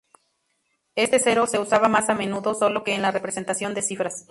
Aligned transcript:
Este 0.95 1.19
cero 1.19 1.45
se 1.45 1.59
usaba 1.59 1.87
más 1.87 2.09
a 2.09 2.15
menudo 2.15 2.55
solo 2.55 2.83
que 2.83 2.95
en 2.95 3.03
la 3.03 3.11
representación 3.11 3.75
de 3.75 3.83
cifras. 3.83 4.15